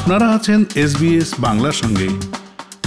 আপনারা 0.00 0.28
আছেন 0.28 0.64
এসবিএস 0.74 1.34
বাংলার 1.38 1.72
সঙ্গে। 1.72 2.08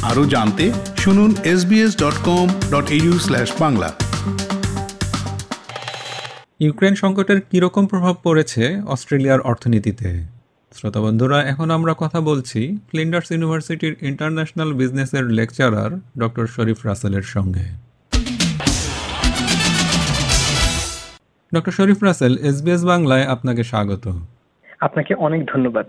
আরও 0.01 0.25
জানতে 0.25 0.71
শুনুন 0.97 1.33
S 1.43 1.45
SBS 1.45 1.97
dot 1.97 2.13
com 2.25 2.47
dot 2.71 2.91
Bangla. 3.59 3.93
Ukraine 6.59 6.95
সংকটের 6.95 7.41
কীরকম 7.41 7.85
প্রভাব 7.85 8.15
পড়েছে 8.23 8.81
অস্ট্রেলিয়ার 8.87 9.41
অর্থনীতিতে? 9.41 10.23
শ্রোতা 10.73 11.01
বন্ধুরা 11.01 11.43
এখন 11.43 11.71
আমরা 11.71 11.93
কথা 11.97 12.21
বলছি 12.21 12.77
ফ্লিন্ডার্স 12.89 13.31
ইউনিভার্সিটির 13.31 13.95
ইন্টারন্যাশনাল 14.01 14.73
বিজনেসের 14.73 15.23
লেকচারার 15.23 15.99
ডক্টর 16.19 16.47
শরীফ 16.47 16.77
রাসেলের 16.85 17.21
সঙ্গে। 17.21 17.65
ডক্টর 21.55 21.71
শরীফ 21.71 22.03
রাসেল 22.03 22.37
এসবিএস 22.37 22.85
বাংলায় 22.85 23.23
আপনাকে 23.23 23.63
স্বাগত। 23.63 24.21
আপনাকে 24.79 25.13
অনেক 25.13 25.45
ধন্যবাদ। 25.53 25.85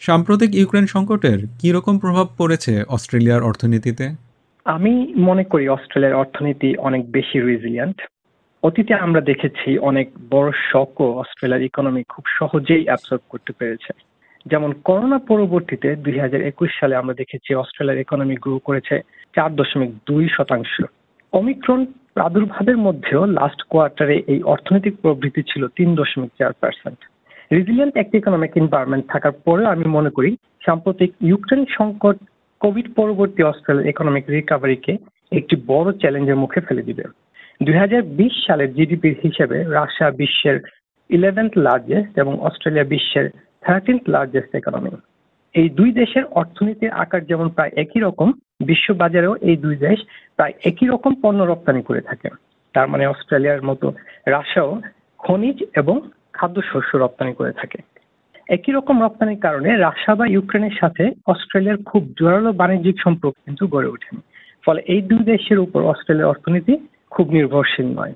সাম্প্রতিক 0.00 0.50
ইউক্রেন 0.54 0.86
সংকটের 0.86 1.38
কি 1.60 1.68
রকম 1.72 1.94
প্রভাব 1.98 2.26
পড়েছে 2.38 2.72
অস্ট্রেলিয়ার 2.88 3.42
অর্থনীতিতে? 3.42 4.06
আমি 4.66 4.92
মনে 5.28 5.44
করি 5.44 5.64
অস্ট্রেলিয়ার 5.68 6.20
অর্থনীতি 6.22 6.68
অনেক 6.78 7.02
বেশি 7.10 7.36
রেজিলিয়েন্ট 7.40 7.98
অতীতে 8.62 8.94
আমরা 8.94 9.20
দেখেছি 9.20 9.68
অনেক 9.90 10.06
বড় 10.30 10.48
শকও 10.70 11.08
অস্ট্রেলিয়ার 11.22 11.66
ইকোনমি 11.68 12.02
খুব 12.08 12.24
সহজেই 12.38 12.84
অ্যাবসর্ব 12.86 13.22
করতে 13.28 13.52
পেরেছে। 13.52 13.92
যেমন 14.46 14.70
করোনা 14.88 15.18
পরবর্তীতে 15.30 15.88
দুই 16.04 16.16
হাজার 16.18 16.42
একুশ 16.42 16.70
সালে 16.80 16.94
আমরা 16.96 17.14
দেখেছি 17.14 17.50
অস্ট্রেলিয়ার 17.54 18.02
ইকোনমি 18.04 18.36
গ্রো 18.44 18.56
করেছে 18.68 18.94
চার 19.36 19.50
দশমিক 19.56 19.90
দুই 20.08 20.24
শতাংশ। 20.36 20.74
অমিক্রন 21.32 21.80
প্রাদুর্ভাবের 22.16 22.78
মধ্যেও 22.86 23.22
লাস্ট 23.38 23.60
কোয়ার্টারে 23.70 24.16
এই 24.32 24.40
অর্থনৈতিক 24.52 24.94
প্রবৃদ্ধি 25.02 25.42
ছিল 25.50 25.62
তিন 25.78 25.88
দশমিক 26.00 26.30
চার 26.40 26.52
পার্সেন্ট 26.62 27.00
রিজিলিয়েন্ট 27.50 27.94
একটি 27.96 28.14
ইকোনমিক 28.18 28.52
এনভায়রনমেন্ট 28.56 29.04
থাকার 29.08 29.34
পরেও 29.44 29.72
আমি 29.74 29.86
মনে 29.96 30.10
করি 30.10 30.30
সাম্প্রতিক 30.66 31.10
ইউক্রেন 31.20 31.62
সংকট 31.78 32.16
কোভিড 32.60 32.86
পরবর্তী 32.94 33.40
অস্ট্রেলিয়ার 33.42 33.90
ইকোনমিক 33.92 34.24
রিকাভারিকে 34.28 34.92
একটি 35.32 35.54
বড় 35.66 35.88
চ্যালেঞ্জের 35.92 36.40
মুখে 36.42 36.60
ফেলে 36.60 36.82
দিবে। 36.82 37.04
দুই 37.60 38.28
সালের 38.46 38.70
জিডিপির 38.74 39.16
হিসেবে 39.22 39.56
রাশিয়া 39.76 40.10
বিশ্বের 40.10 40.56
ইলেভেন্থ 41.10 41.52
লার্জেস্ট 41.58 42.12
এবং 42.18 42.32
অস্ট্রেলিয়া 42.40 42.84
বিশ্বের 42.84 43.26
থার্টিন্থ 43.60 44.02
লার্জেস্ট 44.08 44.52
ইকোনমি 44.54 44.90
এই 45.54 45.68
দুই 45.68 45.90
দেশের 45.92 46.24
অর্থনীতির 46.40 46.92
আকার 47.02 47.22
যেমন 47.24 47.48
প্রায় 47.48 47.72
একই 47.76 48.00
রকম 48.00 48.28
বিশ্ব 48.60 48.88
বাজারেও 48.94 49.34
এই 49.48 49.56
দুই 49.56 49.76
দেশ 49.76 49.98
প্রায় 50.36 50.54
একই 50.64 50.86
রকম 50.86 51.12
পণ্য 51.22 51.40
রপ্তানি 51.42 51.82
করে 51.82 52.00
থাকে। 52.00 52.28
তার 52.74 52.86
মানে 52.88 53.04
অস্ট্রেলিয়ার 53.06 53.62
মতো 53.62 53.86
রাশিয়াও 54.26 54.70
খনিজ 55.20 55.58
এবং 55.74 55.96
খাদ্যশস্য 56.40 56.96
রপ্তানি 56.96 57.32
করে 57.34 57.52
থাকে। 57.52 57.78
একই 58.48 58.72
রকম 58.72 58.96
রপ্তানির 59.04 59.40
কারণে 59.40 59.70
রাশিয়া 59.76 60.14
বা 60.14 60.26
ইউক্রেনের 60.26 60.74
সাথে 60.80 61.04
অস্ট্রেলিয়ার 61.26 61.84
খুব 61.86 62.02
জোরালো 62.20 62.52
বাণিজ্যিক 62.52 62.96
সম্পর্ক 63.04 63.36
কিন্তু 63.44 63.66
গড়ে 63.66 63.88
ওঠেনি। 63.88 64.20
ফলে 64.66 64.80
এই 64.86 65.02
দুই 65.02 65.18
দেশের 65.18 65.58
উপর 65.58 65.80
অস্ট্রেলিয়ার 65.82 66.28
অর্থনীতি 66.28 66.74
খুব 67.10 67.26
নির্ভরশীল 67.30 67.88
নয়। 67.98 68.14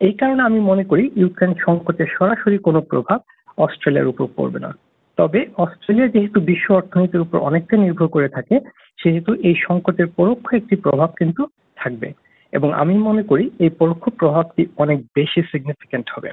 এই 0.00 0.12
কারণে 0.12 0.42
আমি 0.42 0.60
মনে 0.60 0.84
করি 0.84 1.10
ইউক্রেন 1.16 1.52
সংকটের 1.66 2.06
সরাসরি 2.18 2.58
কোনো 2.58 2.80
প্রভাব 2.80 3.20
অস্ট্রেলিয়ার 3.58 4.06
উপর 4.06 4.26
পড়বে 4.36 4.58
না। 4.58 4.70
তবে 5.16 5.40
অস্ট্রেলিয়া 5.56 6.08
যেহেতু 6.08 6.38
বিশ্ব 6.40 6.74
অর্থনীতির 6.74 7.20
উপর 7.20 7.38
অনেকটা 7.38 7.76
নির্ভর 7.76 8.08
করে 8.08 8.28
থাকে, 8.28 8.56
সেহেতু 9.02 9.30
এই 9.34 9.54
সংকটের 9.68 10.08
পরোক্ষ 10.16 10.54
একটি 10.54 10.76
প্রভাব 10.76 11.10
কিন্তু 11.18 11.42
থাকবে। 11.76 12.08
এবং 12.52 12.68
আমি 12.72 12.94
মনে 12.98 13.22
করি 13.22 13.50
এই 13.58 13.70
পরোক্ষ 13.70 14.04
প্রভাবটি 14.20 14.66
অনেক 14.76 14.98
বেশি 15.14 15.42
সিগনিফিক্যান্ট 15.42 16.08
হবে। 16.16 16.30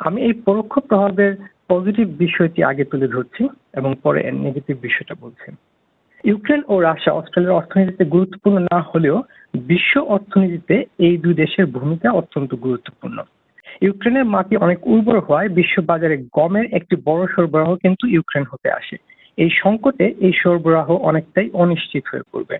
আমি 0.00 0.18
এই 0.22 0.32
পরোক্ষ 0.32 0.74
প্রভাবের 0.78 1.32
পজিটিভ 1.68 2.06
বিষয়টি 2.18 2.64
আগে 2.64 2.84
তুলে 2.84 3.06
ধরছি 3.08 3.42
এবং 3.74 3.94
পরে 4.02 4.20
এর 4.20 4.34
নেগেটিভ 4.34 4.76
বিষয়টা 4.82 5.14
বলছি। 5.22 5.48
ইউক্রেন 6.24 6.62
ও 6.68 6.74
রাশিয়া 6.80 7.16
অস্ট্রেলিয়ার 7.16 7.58
অর্থনীতিতে 7.60 8.04
গুরুত্বপূর্ণ 8.04 8.58
না 8.72 8.78
হলেও 8.92 9.16
বিশ্ব 9.66 10.00
অর্থনীতিতে 10.00 10.76
এই 10.98 11.16
দুই 11.18 11.34
দেশের 11.34 11.66
ভূমিকা 11.66 12.08
অত্যন্ত 12.10 12.54
গুরুত্বপূর্ণ। 12.54 13.18
ইউক্রেনের 13.82 14.24
মাটি 14.24 14.56
অনেক 14.56 14.78
উর্বর 14.86 15.16
হওয়ায় 15.20 15.48
বিশ্ব 15.48 15.76
বাজারে 15.82 16.16
গমের 16.32 16.66
একটি 16.72 16.94
বড় 17.04 17.22
সরবরাহ 17.26 17.70
কিন্তু 17.76 18.04
ইউক্রেন 18.06 18.44
হতে 18.52 18.68
আসে। 18.70 18.96
এই 19.38 19.50
সংকটে 19.62 20.06
এই 20.20 20.32
সরবরাহ 20.32 20.88
অনেকটাই 21.00 21.48
অনিশ্চিত 21.52 22.04
হয়ে 22.12 22.28
পড়বে। 22.32 22.56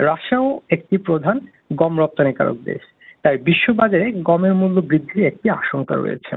রাশিয়াও 0.00 0.60
একটি 0.70 0.96
প্রধান 0.98 1.36
গম 1.76 1.92
রপ্তানিকারক 2.00 2.56
দেশ, 2.64 2.82
তাই 3.22 3.36
বিশ্ববাজারে 3.38 4.06
গমের 4.22 4.54
মূল্য 4.54 4.80
বৃদ্ধির 4.80 5.24
একটি 5.26 5.46
আশঙ্কা 5.50 5.94
রয়েছে। 5.96 6.34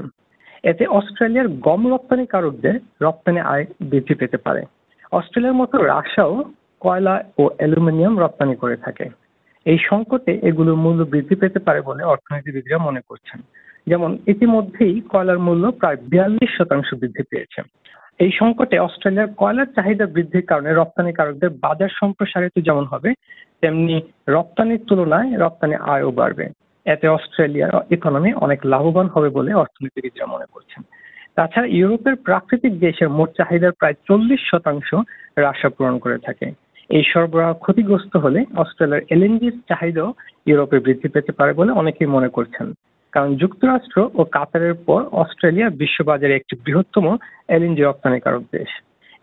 এতে 0.66 0.86
অস্ট্রেলিয়ার 0.86 1.48
গম 1.48 1.94
রপ্তানিকারকদের 1.94 2.80
রপ্তানি 3.02 3.40
আয় 3.40 3.66
বৃদ্ধি 3.80 4.14
পেতে 4.14 4.36
পারে। 4.36 4.62
অস্ট্রেলিয়ার 5.12 5.54
মতো 5.54 5.82
রাশিয়াও 5.82 6.44
কয়লা 6.80 7.24
ও 7.38 7.50
অ্যালুমিনিয়াম 7.56 8.20
রপ্তানি 8.20 8.54
করে 8.56 8.76
থাকে। 8.76 9.08
এই 9.64 9.78
সংকটে 9.78 10.40
এগুলোর 10.42 10.76
মূল্য 10.76 11.04
বৃদ্ধি 11.04 11.34
পেতে 11.34 11.58
পারে 11.58 11.80
বলে 11.80 12.04
অর্থনীতিবিদরা 12.04 12.78
মনে 12.78 13.00
করছেন। 13.08 13.40
যেমন, 13.86 14.18
ইতিমধ্যেই 14.26 15.00
কয়লার 15.00 15.38
মূল্য 15.38 15.72
প্রায় 15.72 15.96
বিয়াল্লিশ 15.96 16.58
শতাংশ 16.58 16.94
বৃদ্ধি 16.94 17.22
পেয়েছে। 17.22 17.62
এই 18.18 18.32
সংকটে 18.32 18.78
অস্ট্রেলিয়ার 18.78 19.28
কয়লার 19.36 19.66
চাহিদা 19.66 20.06
বৃদ্ধির 20.06 20.46
কারণে 20.46 20.74
রপ্তানিকারকদের 20.74 21.50
বাজার 21.50 21.88
সম্প্রসারিত 21.88 22.58
যেমন 22.58 22.84
হবে, 22.84 23.14
তেমনি 23.60 24.00
রপ্তানির 24.28 24.84
তুলনায় 24.86 25.38
রপ্তানি 25.38 25.74
আয়ও 25.74 26.10
বাড়বে। 26.10 26.48
এতে 26.86 27.06
অস্ট্রেলিয়ার 27.08 27.72
ইকোনমি 27.90 28.30
অনেক 28.34 28.60
লাভবান 28.66 29.06
হবে 29.06 29.28
বলে 29.28 29.54
অর্থনীতিবিদরা 29.54 30.26
মনে 30.26 30.46
করছেন। 30.52 30.82
তাছাড়া 31.34 31.68
ইউরোপের 31.68 32.16
প্রাকৃতিক 32.16 32.80
দেশের 32.80 33.08
মোট 33.08 33.30
চাহিদার 33.36 33.72
প্রায় 33.72 33.96
চল্লিশ 34.08 34.40
শতাংশ 34.50 34.94
রাশিয়া 35.36 35.74
পূরণ 35.76 35.98
করে 35.98 36.18
থাকে। 36.18 36.46
এই 36.90 37.04
সরবরাহ 37.12 37.54
ক্ষতিগ্রস্ত 37.54 38.16
হলে 38.16 38.44
অস্ট্রেলিয়ার 38.56 39.06
এলএনজির 39.10 39.56
চাহিদাও 39.68 40.14
ইউরোপে 40.46 40.78
বৃদ্ধি 40.78 41.08
পেতে 41.08 41.32
পারে 41.32 41.52
বলে 41.52 41.72
অনেকেই 41.72 42.06
মনে 42.06 42.28
করছেন। 42.28 42.72
কারণ 43.12 43.36
যুক্তরাষ্ট্র 43.36 44.10
ও 44.14 44.24
কাতারের 44.24 44.74
পর 44.74 45.00
অস্ট্রেলিয়া 45.12 45.68
বিশ্ববাজারে 45.70 46.34
একটি 46.34 46.54
বৃহত্তম 46.64 47.16
এলএনজি 47.48 47.82
রপ্তানিকারক 47.82 48.42
দেশ। 48.52 48.70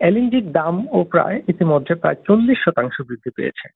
এলএনজির 0.00 0.52
দাম 0.52 0.74
ও 0.92 0.98
প্রায় 1.04 1.42
ইতিমধ্যে 1.48 1.94
প্রায় 1.94 2.18
চল্লিশ 2.26 2.58
শতাংশ 2.64 2.96
বৃদ্ধি 3.08 3.30
পেয়েছে। 3.36 3.66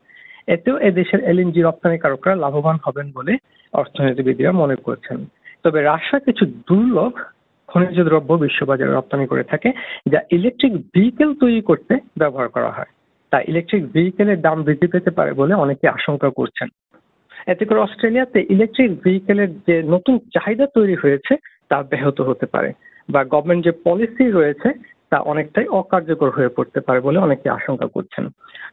এতেও 0.48 0.76
এদেশের 0.78 1.20
এলএনজি 1.20 1.60
রপ্তানিকারকরা 1.62 2.34
লাভবান 2.34 2.76
হবেন 2.86 3.06
বলে 3.14 3.32
অর্থনীতিবিদরা 3.72 4.53
মনে 4.53 4.76
করছেন। 4.76 5.19
তবে 5.64 5.82
রাশিয়া 5.82 6.19
কিছু 6.19 6.44
দুর্লভ 6.69 7.12
খনিজ 7.69 7.98
দ্রব্য 8.00 8.31
বিশ্ববাজারে 8.34 8.92
রপ্তানি 8.92 9.26
করে 9.26 9.42
থাকে, 9.42 9.72
যা 10.12 10.20
ইলেকট্রিক 10.31 10.72
ভেহিকেল 10.72 11.34
তৈরি 11.34 11.60
করতে 11.60 11.94
ব্যবহার 12.19 12.48
করা 12.48 12.70
হয়। 12.70 12.91
তাই 13.31 13.44
ইলেকট্রিক 13.48 13.82
ভেহিকেলের 13.92 14.41
দাম 14.41 14.62
বৃদ্ধি 14.62 14.87
পেতে 14.87 15.10
পারে 15.10 15.32
বলে 15.32 15.54
অনেকে 15.54 15.88
আশঙ্কা 15.88 16.31
করছেন। 16.31 16.69
এতে 17.47 17.64
করে 17.64 17.81
অস্ট্রেলিয়াতে 17.81 18.47
ইলেকট্রিক 18.50 18.91
ভেহিকেলের 19.04 19.50
যে 19.69 19.82
নতুন 19.82 20.19
চাহিদা 20.19 20.66
তৈরি 20.75 20.94
হয়েছে, 20.94 21.32
তা 21.69 21.82
ব্যাহত 21.82 22.19
হতে 22.20 22.47
পারে। 22.47 22.72
বা 23.08 23.20
গভর্নমেন্ট 23.25 23.64
যে 23.64 23.72
পলিসি 23.84 24.25
রয়েছে 24.31 24.69
তা 25.10 25.19
অনেকটাই 25.19 25.66
অকার্যকর 25.80 26.30
হয়ে 26.30 26.54
পড়তে 26.56 26.80
পারে 26.80 27.00
বলে 27.00 27.19
অনেকে 27.19 27.50
আশঙ্কা 27.50 27.86
করছেন। 27.86 28.24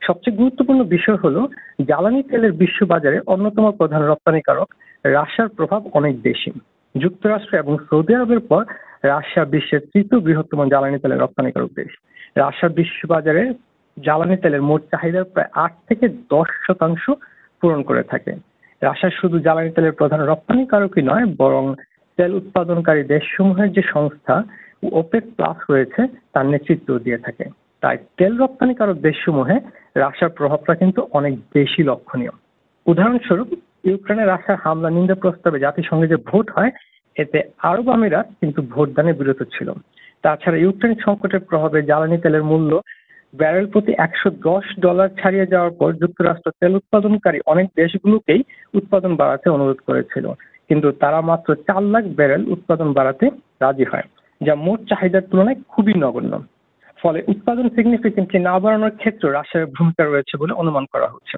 সবচেয়ে 0.08 0.38
গুরুত্বপূর্ণ 0.38 0.82
বিষয় 0.84 1.16
হলো, 1.16 1.42
জ্বালানি 1.86 2.24
তেলের 2.24 2.52
বিশ্ববাজারে 2.52 3.18
অন্যতম 3.28 3.72
প্রধান 3.72 4.02
রপ্তানিকারক 4.04 4.70
রাশিয়ার 5.06 5.50
প্রভাব 5.50 5.82
অনেক 5.94 6.22
বেশি। 6.22 6.52
যুক্তরাষ্ট্র 6.96 7.58
এবং 7.58 7.78
সৌদি 7.90 8.16
আরবের 8.16 8.40
পর 8.50 8.64
রাশিয়া 9.04 9.46
বিশ্বের 9.46 9.82
তৃতীয় 9.94 10.20
বৃহত্তম 10.22 10.60
জ্বালানি 10.70 10.98
তেলের 11.00 11.22
রপ্তানিকারক 11.22 11.70
দেশ। 11.76 11.92
রাশিয়া 12.36 12.70
বিশ্ববাজারে 12.70 13.44
জ্বালানি 13.98 14.38
তেলের 14.38 14.62
মোট 14.62 14.82
চাহিদার 14.92 15.24
প্রায় 15.24 15.50
আট 15.54 15.74
থেকে 15.88 16.06
দশ 16.08 16.50
শতাংশ 16.68 17.04
পূরণ 17.62 17.84
করে 17.84 18.04
থাকে। 18.04 18.32
রাশিয়া 18.82 19.12
শুধু 19.22 19.40
জ্বালানি 19.40 19.70
তেলের 19.70 19.92
প্রধান 19.92 20.22
রপ্তানিকারকই 20.22 21.02
নয়, 21.02 21.26
বরং 21.38 21.76
তেল 22.18 22.32
উৎপাদনকারী 22.34 23.04
দেশসমূহের 23.04 23.74
যে 23.74 23.82
সংস্থা 23.94 24.36
ওপেক 24.92 25.24
প্লাস 25.36 25.58
রয়েছে 25.70 26.08
তার 26.34 26.46
নেতৃত্ব 26.46 27.00
দিয়ে 27.00 27.18
থাকে। 27.18 27.46
তাই 27.82 27.98
তেল 28.18 28.38
রপ্তানিকারক 28.38 28.98
দেশসমূহে 28.98 29.60
রাশিয়ার 29.96 30.32
প্রভাবটা 30.32 30.76
কিন্তু 30.76 31.08
অনেক 31.12 31.40
বেশি 31.54 31.84
লক্ষণীয়। 31.84 32.30
উদাহরণস্বরূপ, 32.86 33.48
ইউক্রেনে 33.84 34.26
রাশিয়ার 34.26 34.62
হামলা 34.64 34.90
নিন্দা 34.90 35.16
প্রস্তাবে 35.16 35.60
জাতিসংঘে 35.60 36.08
যে 36.08 36.16
ভোট 36.16 36.52
হয়, 36.52 36.72
এতে 37.16 37.44
আরব 37.62 37.90
আমিরাত 37.90 38.28
কিন্তু 38.42 38.62
ভোটদানে 38.62 39.14
বিরত 39.14 39.44
ছিল। 39.44 39.72
তাছাড়া 40.22 40.58
ইউক্রেন 40.58 40.96
সংকটের 41.06 41.40
প্রভাবে 41.40 41.82
জ্বালানি 41.82 42.18
তেলের 42.18 42.44
মূল্য 42.44 42.82
ব্যারেল 43.36 43.68
প্রতি 43.68 43.94
একশো 43.98 44.30
দশ 44.30 44.80
ডলার 44.80 45.10
ছাড়িয়ে 45.22 45.48
যাওয়ার 45.48 45.72
পর 45.72 45.94
যুক্তরাষ্ট্র 45.94 46.52
তেল 46.52 46.76
উৎপাদনকারী 46.76 47.40
অনেক 47.46 47.68
দেশগুলোকেই 47.76 48.44
উৎপাদন 48.74 49.16
বাড়াতে 49.16 49.50
অনুরোধ 49.50 49.78
করেছিল। 49.88 50.32
কিন্তু 50.68 50.92
তারা 50.92 51.22
মাত্র 51.22 51.56
চার 51.56 51.84
লাখ 51.84 52.04
ব্যারেল 52.04 52.52
উৎপাদন 52.52 52.94
বাড়াতে 52.94 53.30
রাজি 53.60 53.84
হয়। 53.84 54.04
যা 54.42 54.56
মোট 54.56 54.80
চাহিদার 54.90 55.22
তুলনায় 55.22 55.60
খুবই 55.68 55.94
নগণ্য। 55.94 56.40
ফলে 57.04 57.24
উৎপাদন 57.28 57.70
সিগনিফিকেন্টলি 57.70 58.40
না 58.40 58.60
বাড়ানোর 58.60 58.92
ক্ষেত্রে 58.92 59.32
রাশিয়ার 59.32 59.66
ভূমিকা 59.66 60.04
রয়েছে 60.04 60.38
বলে 60.38 60.54
অনুমান 60.54 60.86
করা 60.94 61.08
হচ্ছে। 61.08 61.36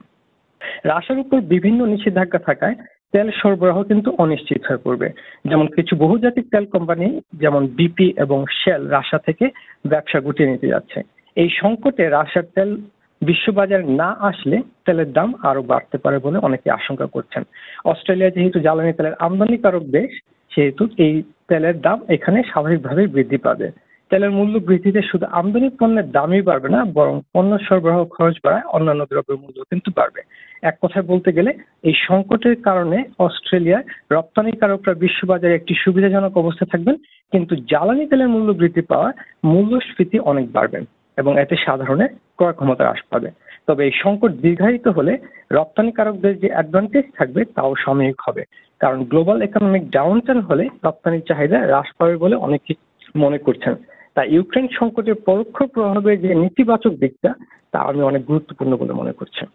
রাশিয়ার 0.85 1.19
উপর 1.19 1.41
বিভিন্ন 1.41 1.85
নিষেধাজ্ঞা 1.85 2.39
থাকায় 2.39 2.75
তেল 3.11 3.31
সরবরাহ 3.31 3.83
কিন্তু 3.83 4.15
অনিশ্চিত 4.17 4.61
হয়ে 4.67 4.83
পড়বে। 4.83 5.09
যেমন 5.45 5.67
কিছু 5.67 5.95
বহুজাতিক 5.95 6.45
তেল 6.51 6.65
কোম্পানি, 6.65 7.21
যেমন 7.33 7.67
বিপি 7.67 8.13
এবং 8.17 8.45
শেল 8.63 8.88
রাশিয়া 8.88 9.19
থেকে 9.19 9.50
ব্যবসা 9.88 10.19
গুটিয়ে 10.19 10.50
নিতে 10.50 10.67
যাচ্ছে। 10.67 11.00
এই 11.35 11.50
সংকটে 11.50 12.09
রাশিয়ার 12.09 12.47
তেল 12.55 12.81
বিশ্ববাজারে 13.21 13.83
না 13.83 14.15
আসলে 14.19 14.57
তেলের 14.85 15.13
দাম 15.13 15.33
আরও 15.43 15.61
বাড়তে 15.61 15.97
পারে 15.97 16.19
বলে 16.19 16.38
অনেকে 16.38 16.71
আশঙ্কা 16.71 17.05
করছেন। 17.05 17.43
অস্ট্রেলিয়া 17.85 18.29
যেহেতু 18.29 18.59
জ্বালানি 18.59 18.93
তেলের 18.93 19.19
আমদানিকারক 19.19 19.83
দেশ, 19.83 20.11
সেহেতু 20.51 20.88
এই 20.97 21.23
তেলের 21.49 21.77
দাম 21.85 21.97
এখানে 22.15 22.39
স্বাভাবিকভাবে 22.51 23.03
বৃদ্ধি 23.13 23.39
পাবে। 23.47 23.67
তেলের 24.11 24.31
মূল্য 24.38 24.55
বৃদ্ধিতে 24.67 25.01
শুধু 25.09 25.25
আমদানি 25.39 25.69
পণ্যের 25.79 26.07
দামই 26.17 26.44
বাড়বে 26.49 26.69
না, 26.75 26.81
বরং 26.97 27.15
পণ্য 27.33 27.51
সরবরাহ 27.67 27.99
খরচ 28.15 28.35
বাড়ায় 28.45 28.67
অন্যান্য 28.75 29.01
দ্রব্যের 29.11 29.41
মূল্য 29.44 29.57
কিন্তু 29.71 29.89
বাড়বে। 29.97 30.21
এক 30.69 30.75
কথায় 30.83 31.05
বলতে 31.11 31.29
গেলে, 31.38 31.51
এই 31.88 31.95
সংকটের 32.07 32.55
কারণে 32.67 32.97
অস্ট্রেলিয়ার 33.25 33.88
রপ্তানিকারকরা 34.15 34.94
বিশ্ববাজারে 35.03 35.57
একটি 35.57 35.73
সুবিধাজনক 35.83 36.33
অবস্থায় 36.38 36.71
থাকবেন, 36.73 36.95
কিন্তু 37.33 37.53
জ্বালানি 37.71 38.05
তেলের 38.11 38.33
মূল্য 38.35 38.50
বৃদ্ধি 38.59 38.83
পাওয়ায় 38.91 39.15
মূল্যস্ফীতি 39.51 40.17
অনেক 40.31 40.45
বাড়বে 40.55 40.79
এবং 41.17 41.31
এতে 41.43 41.55
সাধারণের 41.65 42.11
ক্রয় 42.38 42.54
ক্ষমতা 42.54 42.84
হ্রাস 42.84 43.01
পাবে। 43.10 43.30
তবে 43.68 43.81
এই 43.86 43.92
সংকট 44.04 44.31
দীর্ঘায়িত 44.31 44.88
হলে 44.88 45.13
রপ্তানিকারকদের 45.51 46.39
যে 46.39 46.48
অ্যাডভান্টেজ 46.48 47.06
থাকবে 47.18 47.42
তাও 47.56 47.72
সাময়িক 47.86 48.22
হবে। 48.28 48.44
কারণ 48.80 49.00
গ্লোবাল 49.04 49.44
ইকোনমিক 49.44 49.84
ডাউনটার্ন 49.89 50.42
হলে 50.42 50.66
রপ্তানির 50.86 51.28
চাহিদা 51.28 51.57
হ্রাস 51.60 51.89
পাবে 51.98 52.16
বলে 52.18 52.36
অনেকে 52.36 52.74
মনে 53.16 53.38
করছেন। 53.38 53.75
তাই 54.16 54.28
ইউক্রেন 54.30 54.68
সংকটের 54.80 55.16
পরোক্ষ 55.16 55.63
প্রভাবে 55.63 56.18
যে 56.18 56.36
নেতিবাচক 56.36 56.94
দিকটা 56.94 57.34
তা 57.72 57.80
আমি 57.80 58.01
অনেক 58.01 58.25
গুরুত্বপূর্ণ 58.25 58.78
বলে 58.78 58.94
মনে 58.94 59.12
করছি 59.12 59.45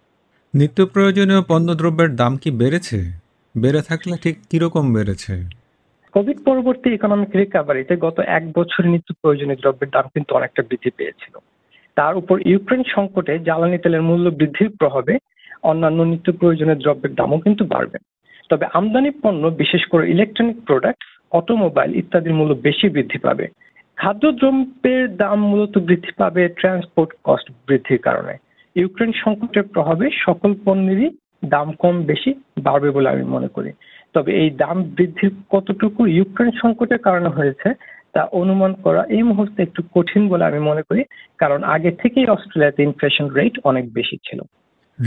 নিত্য 0.55 0.87
প্রয়োজনীয় 0.87 1.43
পণ্যদ্রব্যের 1.49 2.11
দাম 2.17 2.33
কি 2.37 2.51
বেড়েছে? 2.51 2.99
বেড়ে 3.55 3.81
থাকলে 3.89 4.15
ঠিক 4.23 4.37
কীরকম 4.51 4.85
বেড়েছে? 4.95 5.33
কোভিড 6.13 6.39
পরবর্তী 6.45 6.89
ইকোনমিক 6.91 7.37
রিকাভারিতে 7.37 7.95
গত 7.97 8.17
এক 8.39 8.45
বছর 8.59 8.83
নিত্য 8.85 9.15
প্রয়োজনীয় 9.23 9.57
দ্রব্যের 9.57 9.91
দাম 9.93 10.07
কিন্তু 10.15 10.35
অনেকটা 10.35 10.63
বৃদ্ধি 10.63 10.91
পেয়েছিল। 10.97 11.35
তার 11.97 12.15
উপর 12.17 12.37
ইউক্রেন 12.47 12.83
সংকটে 12.95 13.33
জ্বালানি 13.39 13.79
তেলের 13.79 14.03
মূল্য 14.03 14.27
বৃদ্ধির 14.31 14.71
প্রভাবে 14.81 15.15
অন্যান্য 15.63 16.03
নিত্য 16.03 16.29
প্রয়োজনীয় 16.33 16.79
দ্রব্যের 16.81 17.15
দামও 17.15 17.39
কিন্তু 17.39 17.65
বাড়বে। 17.67 17.99
তবে 18.51 18.65
আমদানি 18.73 19.11
পণ্য, 19.23 19.43
বিশেষ 19.63 19.83
করে 19.87 20.05
ইলেকট্রনিক 20.11 20.59
প্রোডাক্ট 20.67 21.03
অটোমোবাইল 21.33 21.91
ইত্যাদির 21.95 22.35
মূল্য 22.35 22.53
বেশি 22.63 22.87
বৃদ্ধি 22.89 23.19
পাবে। 23.19 23.45
খাদ্যদ্রব্যের 23.99 25.17
দাম 25.17 25.39
মূলত 25.41 25.75
বৃদ্ধি 25.79 26.13
পাবে 26.17 26.43
ট্রান্সপোর্ট 26.49 27.11
কস্ট 27.25 27.47
বৃদ্ধির 27.69 27.99
কারণে। 27.99 28.35
ইউক্রেন 28.77 29.13
সংকটের 29.13 29.63
প্রভাবে 29.63 30.07
সকল 30.25 30.51
পণ্যেরই 30.65 31.09
দাম 31.45 31.69
কম 31.73 31.95
বেশি 32.03 32.31
বাড়বে 32.59 32.91
বলে 32.91 33.09
আমি 33.09 33.25
মনে 33.25 33.49
করি। 33.49 33.71
তবে 34.15 34.31
এই 34.43 34.51
দাম 34.51 34.77
বৃদ্ধির 34.97 35.33
কতটুকু 35.51 36.01
ইউক্রেন 36.07 36.51
সংকটের 36.63 36.99
কারণে 36.99 37.29
হয়েছে 37.29 37.69
তা 38.15 38.23
অনুমান 38.33 38.73
করা 38.75 39.03
এই 39.17 39.23
মুহূর্তে 39.23 39.63
একটু 39.63 39.83
কঠিন 39.95 40.23
বলে 40.29 40.45
আমি 40.45 40.59
মনে 40.59 40.83
করি 40.83 41.03
কারণ 41.39 41.65
আগে 41.65 41.91
থেকেই 41.91 42.27
অস্ট্রেলিয়াতে 42.27 42.83
ইনফ্লেশন 42.83 43.27
রেট 43.29 43.55
অনেক 43.65 43.93
বেশি 43.93 44.17
ছিল। 44.25 44.41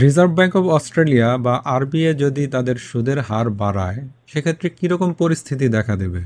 রিজার্ভ 0.02 0.30
ব্যাংক 0.34 0.56
অব 0.56 0.66
অস্ট্রেলিয়া 0.68 1.28
বা 1.38 1.54
আরবিআই 1.64 2.14
যদি 2.14 2.46
তাদের 2.46 2.76
সুদের 2.76 3.18
হার 3.18 3.50
বাড়ায় 3.50 4.00
সেক্ষেত্রে 4.26 4.68
কীরকম 4.70 5.10
পরিস্থিতি 5.12 5.68
দেখা 5.68 5.96
দেবে? 5.96 6.20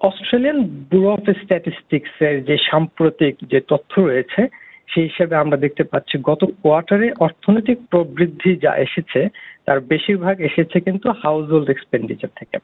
অস্ট্রেলিয়ান 0.00 0.58
ব্যুরো 0.90 1.08
অফ 1.12 1.24
স্ট্যাটিস্টিক্স 1.42 2.14
এর 2.22 2.36
যে 2.44 2.56
সাম্প্রতিক 2.70 3.34
যে 3.50 3.60
তথ্য 3.68 3.92
রয়েছে 4.00 4.42
সেই 4.88 5.04
হিসেবে 5.04 5.34
আমরা 5.36 5.56
দেখতে 5.56 5.84
পাচ্ছি 5.84 6.18
গত 6.22 6.44
কোয়ার্টারে 6.62 7.08
অর্থনৈতিক 7.20 7.78
প্রবৃদ্ধি 7.90 8.56
যা 8.56 8.72
এসেছে 8.76 9.20
তার 9.66 9.80
বেশিরভাগ 9.80 10.36
এসেছে 10.40 10.76
কিন্তু 10.80 11.06
হাউস 11.22 11.44
হোল্ড 11.50 11.68
এক্সপেন্ডিচার 11.70 12.30
থেকে। 12.36 12.56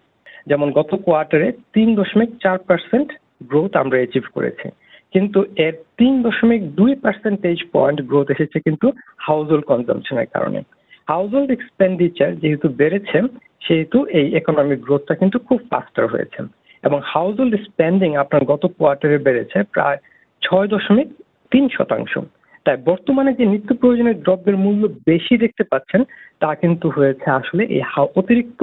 যেমন 0.46 0.68
গত 0.72 0.90
কোয়ার্টারে 1.06 1.48
তিন 1.72 1.88
দশমিক 1.94 2.30
চার 2.42 2.58
পার্সেন্ট 2.58 3.08
গ্রোথ 3.48 3.76
আমরা 3.76 3.96
অ্যাচিভ 3.96 4.24
করেছি। 4.34 4.68
কিন্তু 5.12 5.44
এর 5.56 5.72
তিন 5.98 6.22
দশমিক 6.22 6.62
দুই 6.74 6.94
পার্সেন্টেজ 6.94 7.58
পয়েন্ট 7.72 8.00
গ্রোথ 8.00 8.30
এসেছে 8.30 8.60
কিন্তু 8.60 8.92
হাউস 9.18 9.48
হোল্ড 9.48 9.64
কনজামশনের 9.64 10.26
কারণে। 10.26 10.60
হাউস 11.08 11.30
হোল্ড 11.34 11.50
এক্সপেন্ডিচার 11.50 12.36
যেহেতু 12.36 12.68
বেড়েছে, 12.68 13.18
সেহেতু 13.66 14.06
এই 14.06 14.36
ইকোনমিক 14.36 14.80
গ্রোথটা 14.80 15.14
কিন্তু 15.14 15.38
খুব 15.38 15.60
ফাস্টার 15.70 16.06
হয়েছে। 16.06 16.40
এবং 16.82 17.00
হাউস 17.04 17.34
হোল্ড 17.38 17.54
স্পেন্ডিং 17.64 18.16
আপনার 18.16 18.44
গত 18.44 18.66
কোয়ার্টারে 18.78 19.18
বেড়েছে 19.18 19.62
প্রায় 19.62 19.98
ছয় 20.42 20.68
দশমিক 20.68 21.08
তিন 21.50 21.68
শতাংশ। 21.68 22.18
তাই 22.64 22.76
বর্তমানে 22.84 23.32
যে 23.34 23.44
নিত্য 23.46 23.70
প্রয়োজনীয় 23.74 24.14
দ্রব্যের 24.14 24.56
মূল্য 24.56 24.88
বেশি 25.06 25.34
দেখতে 25.38 25.64
পাচ্ছেন, 25.70 26.04
তা 26.40 26.54
কিন্তু 26.54 26.86
হয়েছে 26.90 27.30
আসলে 27.30 27.62
এই 27.64 27.82
অতিরিক্ত 28.16 28.60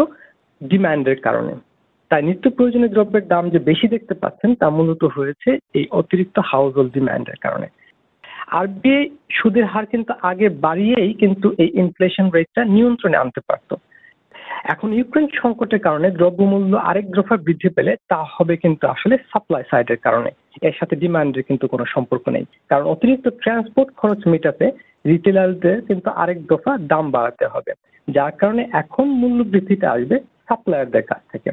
ডিমান্ডের 0.64 1.20
কারণে। 1.22 1.54
তাই 2.10 2.24
নিত্য 2.24 2.50
প্রয়োজনীয় 2.50 2.90
দ্রব্যের 2.90 3.28
দাম 3.28 3.50
যে 3.50 3.60
বেশি 3.60 3.88
দেখতে 3.88 4.14
পাচ্ছেন, 4.14 4.56
তা 4.56 4.70
মূলত 4.70 5.04
হয়েছে 5.04 5.58
এই 5.74 5.86
অতিরিক্ত 5.92 6.40
হাউস 6.40 6.76
হোল্ড 6.76 6.94
ডিমান্ডের 6.94 7.36
কারণে। 7.42 7.68
আরবিআই 8.52 9.10
সুদের 9.32 9.66
হার 9.66 9.86
কিন্তু 9.86 10.14
আগে 10.22 10.50
বাড়িয়েই 10.50 11.14
কিন্তু 11.14 11.54
এই 11.58 11.70
ইনফ্লেশন 11.74 12.30
রেটটা 12.30 12.66
নিয়ন্ত্রণে 12.66 13.18
আনতে 13.18 13.42
পারতো। 13.48 13.76
এখন 14.64 14.94
ইউক্রেন 14.94 15.28
সংকটের 15.42 15.80
কারণে 15.80 16.12
দ্রব্যমূল্য 16.12 16.78
আরেক 16.78 17.12
দফা 17.12 17.38
বৃদ্ধি 17.38 17.70
পেলে 17.70 17.96
তা 18.08 18.26
হবে 18.36 18.58
কিন্তু 18.58 18.88
আসলে 18.88 19.18
সাপ্লাই 19.18 19.64
সাইডের 19.72 19.98
কারণে। 19.98 20.32
এর 20.62 20.74
সাথে 20.80 20.96
ডিমান্ডের 20.96 21.44
কিন্তু 21.44 21.68
কোনো 21.68 21.86
সম্পর্ক 21.86 22.30
নেই। 22.30 22.46
কারণ 22.70 22.86
অতিরিক্ত 22.86 23.30
ট্রান্সপোর্ট 23.30 23.90
খরচ 23.96 24.28
মেটাতে 24.28 24.72
রিটেলারদের 25.08 25.82
কিন্তু 25.82 26.10
আরেক 26.10 26.40
দফা 26.46 26.78
দাম 26.78 27.12
বাড়াতে 27.12 27.46
হবে। 27.46 27.72
যার 28.08 28.32
কারণে 28.32 28.68
এখন 28.74 29.08
মূল্য 29.08 29.44
বৃদ্ধিটা 29.44 29.92
আসবে 29.92 30.20
সাপ্লায়ারদের 30.20 31.04
কাছ 31.04 31.22
থেকে। 31.32 31.52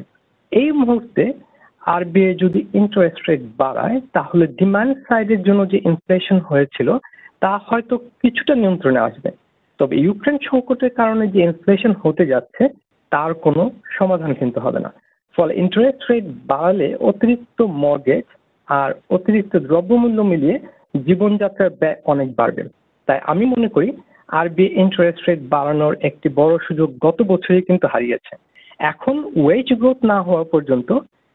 এই 0.51 0.71
মুহূর্তে 0.71 1.33
আরবিআই 1.81 2.33
যদি 2.33 2.65
ইন্টারেস্ট 2.73 3.29
রেট 3.29 3.41
বাড়ায়, 3.57 4.01
তাহলে 4.13 4.47
ডিমান্ড 4.47 4.97
সাইডের 5.07 5.41
জন্য 5.43 5.69
যে 5.69 5.77
ইনফ্লেশন 5.85 6.39
হয়েছিল, 6.39 6.97
তা 7.39 7.57
হয়তো 7.57 7.97
কিছুটা 7.97 8.55
নিয়ন্ত্রণে 8.55 8.99
আসবে। 8.99 9.31
তবে 9.79 9.95
ইউক্রেন 9.97 10.37
সংকটের 10.51 10.89
কারণে 10.89 11.27
যে 11.27 11.39
ইনফ্লেশন 11.43 11.93
হতে 12.03 12.25
যাচ্ছে, 12.25 12.69
তার 13.09 13.33
কোনো 13.33 13.71
সমাধান 13.97 14.33
কিন্তু 14.33 14.59
হবে 14.59 14.79
না। 14.79 14.91
ফলে 15.37 15.55
ইন্টারেস্ট 15.55 16.11
রেট 16.11 16.23
বাড়ালে 16.47 16.95
অতিরিক্ত 16.95 17.61
মর্গেজ 17.61 18.23
আর 18.67 18.93
অতিরিক্ত 19.09 19.57
দ্রব্যমূল্য 19.57 20.21
মিলিয়ে 20.21 20.59
জীবনযাত্রার 21.05 21.69
ব্যয় 21.69 21.95
অনেক 22.05 22.35
বাড়বে। 22.35 22.63
তাই 23.05 23.19
আমি 23.23 23.45
মনে 23.45 23.67
করি, 23.67 23.91
আরবিআই 24.27 24.71
ইন্টারেস্ট 24.73 25.29
রেট 25.29 25.39
বাড়ানোর 25.49 25.95
একটি 26.01 26.29
বড় 26.29 26.57
সুযোগ 26.67 26.89
গত 27.01 27.23
বছরই 27.23 27.61
কিন্তু 27.61 27.87
হারিয়েছে। 27.87 28.46
এখন 28.79 29.15
ওয়েজ 29.43 29.73
গ্রোথ 29.73 29.99
না 30.05 30.21
হওয়া 30.21 30.43
পর্যন্ত 30.43 30.89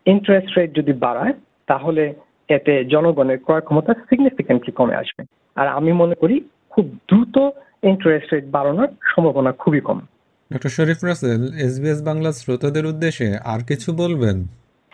ইন্টারেস্ট 0.07 0.59
রেট 0.59 0.71
যদি 0.79 0.93
বাড়ায় 0.93 1.35
তাহলে 1.67 2.15
এতে 2.49 2.85
জনগণের 2.85 3.39
ক্রয় 3.39 3.61
ক্ষমতা 3.61 3.93
সিগনিফিকেন্টলি 3.95 4.73
কমে 4.73 4.95
আসবে। 4.95 5.23
আর 5.57 5.69
আমি 5.69 5.93
মনে 5.93 6.15
করি 6.15 6.41
খুব 6.71 6.85
দ্রুত 7.09 7.37
ইন্টারেস্ট 7.83 8.35
রেট 8.35 8.45
বাড়ানোর 8.51 8.89
সম্ভাবনা 9.15 9.53
খুবই 9.53 9.81
কম। 9.81 9.99
ডক্টর 10.53 10.69
শরীফ 10.69 11.05
রাসেল 11.05 11.43
এসবিএস 11.67 12.01
বাংলা 12.03 12.33
শ্রোতাদের 12.33 12.87
উদ্দেশ্যে 12.87 13.39
আর 13.45 13.61
কিছু 13.69 13.89
বলবেন? 13.93 14.37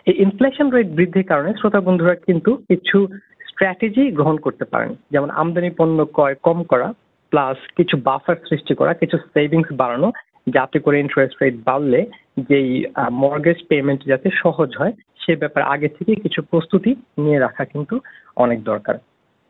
এই 0.05 0.13
ইনফ্লেশন 0.13 0.69
রেট 0.69 0.87
বৃদ্ধির 0.87 1.23
কারণে 1.23 1.53
শ্রোতা 1.53 1.81
বন্ধুরা 1.81 2.15
কিন্তু 2.15 2.51
কিছু 2.69 3.07
স্ট্র্যাটেজি 3.49 4.11
গ্রহণ 4.11 4.37
করতে 4.37 4.65
পারেন। 4.65 4.95
যেমন 5.11 5.29
আমদানি 5.29 5.69
পণ্য 5.77 6.05
ক্রয় 6.05 6.35
কম 6.43 6.63
করা 6.63 6.93
প্লাস 7.29 7.57
কিছু 7.77 7.97
বাফার 7.97 8.35
সৃষ্টি 8.49 8.73
করা 8.75 8.93
কিছু 8.93 9.17
সেভিংস 9.17 9.69
বাড়ানো 9.71 10.11
যাতে 10.49 10.79
করে 10.79 10.99
ইন্টারেস্ট 10.99 11.43
রেট 11.43 11.55
বাড়লে 11.65 12.05
যেই 12.49 12.85
মর্গেজ 13.11 13.55
পেমেন্ট 13.69 14.03
যাতে 14.05 14.29
সহজ 14.33 14.69
হয় 14.77 14.91
সে 15.25 15.35
ব্যাপারে 15.35 15.65
আগে 15.65 15.87
থেকে 15.87 16.15
কিছু 16.15 16.41
প্রস্তুতি 16.41 16.95
নিয়ে 17.17 17.39
রাখা 17.39 17.65
কিন্তু 17.65 17.99
অনেক 18.35 18.63
দরকার। 18.63 18.95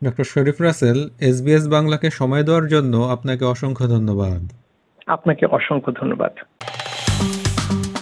ডক্টর 0.04 0.24
শরীফ 0.24 0.60
রাসেল 0.60 1.08
এসবিএস 1.20 1.68
বাংলাকে 1.68 2.10
সময় 2.10 2.42
দেওয়ার 2.42 2.66
জন্য 2.66 2.96
আপনাকে 2.96 3.44
অসংখ্য 3.44 3.86
ধন্যবাদ। 3.86 4.52
আপনাকে 5.06 5.46
অসংখ্য 5.46 5.92
ধন্যবাদ। 5.92 6.32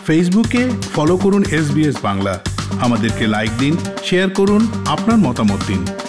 ফেসবুকে 0.07 0.71
ফলো 0.95 1.17
করুন 1.17 1.43
এস 1.43 1.67
বাংলা। 2.03 2.41
আমাদেরকে 2.81 3.27
লাইক 3.27 3.51
দিন 3.59 3.77
শেয়ার 4.03 4.31
করুন 4.31 4.63
আপনার 4.87 5.19
মতামত 5.19 5.61
দিন। 5.67 6.08